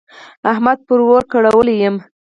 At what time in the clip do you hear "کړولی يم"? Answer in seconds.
1.31-1.95